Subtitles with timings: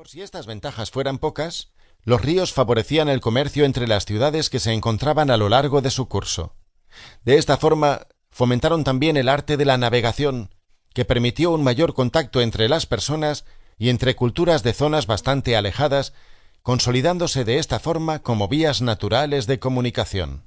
[0.00, 1.74] Por si estas ventajas fueran pocas,
[2.04, 5.90] los ríos favorecían el comercio entre las ciudades que se encontraban a lo largo de
[5.90, 6.54] su curso.
[7.22, 10.54] De esta forma, fomentaron también el arte de la navegación,
[10.94, 13.44] que permitió un mayor contacto entre las personas
[13.76, 16.14] y entre culturas de zonas bastante alejadas,
[16.62, 20.46] consolidándose de esta forma como vías naturales de comunicación.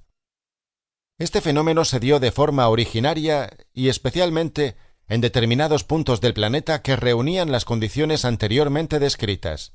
[1.19, 4.77] Este fenómeno se dio de forma originaria y especialmente
[5.07, 9.73] en determinados puntos del planeta que reunían las condiciones anteriormente descritas.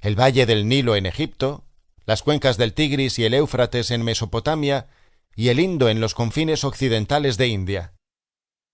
[0.00, 1.64] El valle del Nilo en Egipto,
[2.06, 4.88] las cuencas del Tigris y el Éufrates en Mesopotamia
[5.36, 7.94] y el Indo en los confines occidentales de India.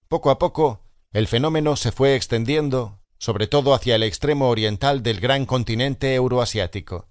[0.09, 0.83] Poco a poco,
[1.13, 7.09] el fenómeno se fue extendiendo, sobre todo hacia el extremo oriental del gran continente euroasiático.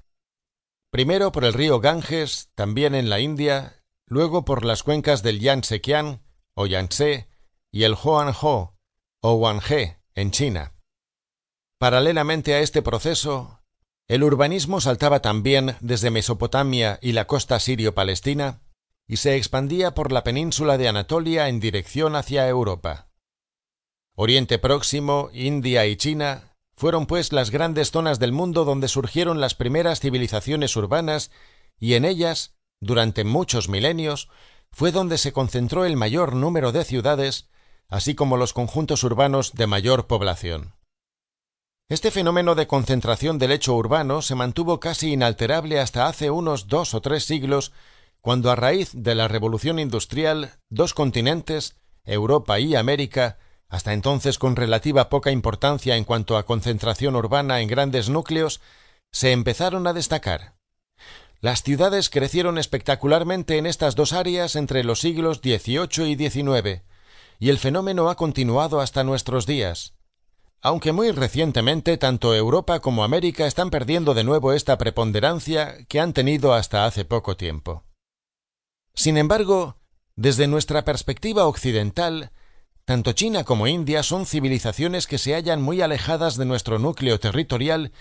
[0.91, 6.21] Primero por el río Ganges, también en la India, luego por las cuencas del Yangtze-Kiang
[6.55, 7.29] o Yangtze
[7.71, 8.69] y el Huanghe
[9.21, 10.73] o Huanghe en China.
[11.77, 13.61] Paralelamente a este proceso,
[14.07, 18.61] el urbanismo saltaba también desde Mesopotamia y la costa sirio-palestina
[19.07, 23.09] y se expandía por la península de Anatolia en dirección hacia Europa.
[24.15, 29.55] Oriente Próximo, India y China fueron pues las grandes zonas del mundo donde surgieron las
[29.55, 31.31] primeras civilizaciones urbanas
[31.77, 34.29] y en ellas durante muchos milenios,
[34.71, 37.49] fue donde se concentró el mayor número de ciudades,
[37.89, 40.73] así como los conjuntos urbanos de mayor población.
[41.89, 46.93] Este fenómeno de concentración del hecho urbano se mantuvo casi inalterable hasta hace unos dos
[46.93, 47.71] o tres siglos,
[48.21, 54.55] cuando a raíz de la revolución industrial dos continentes, Europa y América, hasta entonces con
[54.55, 58.61] relativa poca importancia en cuanto a concentración urbana en grandes núcleos,
[59.11, 60.53] se empezaron a destacar.
[61.41, 66.83] Las ciudades crecieron espectacularmente en estas dos áreas entre los siglos XVIII y XIX,
[67.39, 69.93] y el fenómeno ha continuado hasta nuestros días.
[70.61, 76.11] Aunque muy recientemente tanto Europa como América están perdiendo de nuevo esta preponderancia que han
[76.11, 77.85] tenido hasta hace poco tiempo.
[78.93, 79.77] Sin embargo,
[80.17, 82.31] desde nuestra perspectiva occidental,
[82.83, 87.93] tanto China como India son civilizaciones que se hallan muy alejadas de nuestro núcleo territorial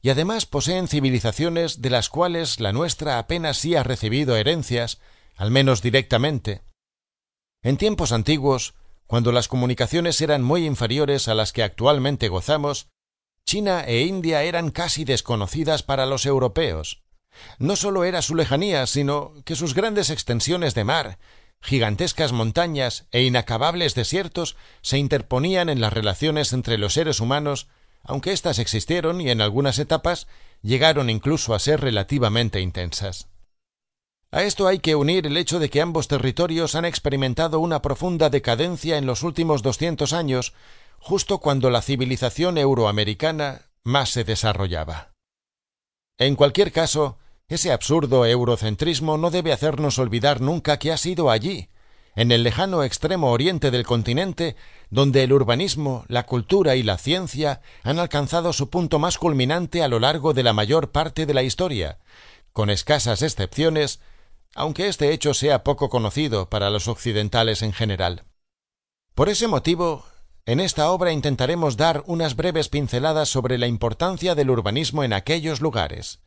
[0.00, 4.98] y además poseen civilizaciones de las cuales la nuestra apenas sí ha recibido herencias,
[5.36, 6.62] al menos directamente.
[7.62, 8.74] En tiempos antiguos,
[9.06, 12.88] cuando las comunicaciones eran muy inferiores a las que actualmente gozamos,
[13.44, 17.02] China e India eran casi desconocidas para los europeos.
[17.58, 21.18] No sólo era su lejanía, sino que sus grandes extensiones de mar,
[21.60, 27.68] gigantescas montañas e inacabables desiertos se interponían en las relaciones entre los seres humanos
[28.04, 30.26] aunque éstas existieron y en algunas etapas
[30.62, 33.28] llegaron incluso a ser relativamente intensas.
[34.34, 38.30] A esto hay que unir el hecho de que ambos territorios han experimentado una profunda
[38.30, 40.54] decadencia en los últimos doscientos años,
[40.98, 45.12] justo cuando la civilización euroamericana más se desarrollaba.
[46.16, 51.68] En cualquier caso, ese absurdo eurocentrismo no debe hacernos olvidar nunca que ha sido allí,
[52.14, 54.56] en el lejano extremo oriente del continente,
[54.88, 59.88] donde el urbanismo, la cultura y la ciencia han alcanzado su punto más culminante a
[59.88, 61.98] lo largo de la mayor parte de la historia,
[62.54, 64.00] con escasas excepciones,
[64.54, 68.24] aunque este hecho sea poco conocido para los occidentales en general.
[69.14, 70.04] Por ese motivo,
[70.44, 75.60] en esta obra intentaremos dar unas breves pinceladas sobre la importancia del urbanismo en aquellos
[75.60, 76.20] lugares.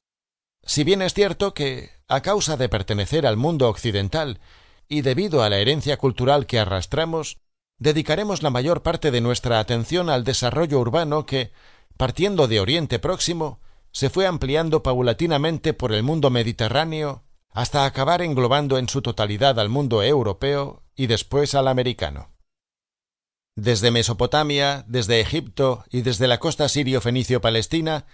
[0.63, 4.40] Si bien es cierto que, a causa de pertenecer al mundo occidental,
[4.88, 7.38] y debido a la herencia cultural que arrastramos,
[7.78, 11.52] dedicaremos la mayor parte de nuestra atención al desarrollo urbano que,
[11.97, 13.59] partiendo de Oriente Próximo,
[13.92, 17.25] se fue ampliando paulatinamente por el mundo mediterráneo
[17.55, 22.29] hasta acabar englobando en su totalidad al mundo europeo y después al americano.
[23.55, 28.05] Desde Mesopotamia, desde Egipto y desde la costa sirio-fenicio-palestina,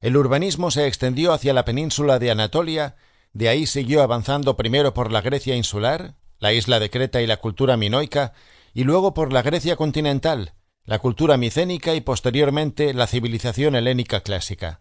[0.00, 2.96] el urbanismo se extendió hacia la península de Anatolia
[3.32, 7.36] de ahí siguió avanzando primero por la Grecia insular, la isla de Creta y la
[7.36, 8.32] cultura minoica,
[8.74, 10.54] y luego por la Grecia continental,
[10.84, 14.80] la cultura micénica y posteriormente la civilización helénica clásica.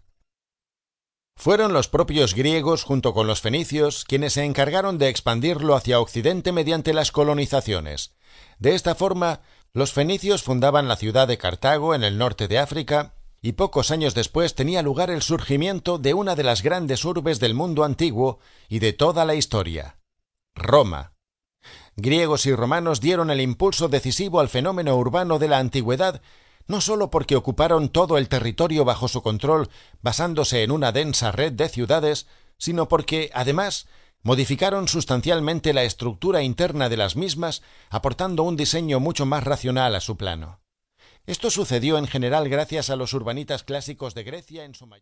[1.40, 6.52] Fueron los propios griegos junto con los fenicios quienes se encargaron de expandirlo hacia Occidente
[6.52, 8.16] mediante las colonizaciones.
[8.58, 9.42] De esta forma,
[9.72, 14.16] los fenicios fundaban la ciudad de Cartago en el norte de África, y pocos años
[14.16, 18.80] después tenía lugar el surgimiento de una de las grandes urbes del mundo antiguo y
[18.80, 20.00] de toda la historia
[20.56, 21.14] Roma.
[21.96, 26.20] Griegos y romanos dieron el impulso decisivo al fenómeno urbano de la antigüedad,
[26.68, 29.70] no sólo porque ocuparon todo el territorio bajo su control
[30.02, 32.28] basándose en una densa red de ciudades,
[32.58, 33.88] sino porque, además,
[34.24, 40.02] modificaron sustancialmente la estructura interna de las mismas, aportando un diseño mucho más racional a
[40.02, 40.60] su plano.
[41.26, 44.96] Esto sucedió en general gracias a los urbanitas clásicos de Grecia en su mayor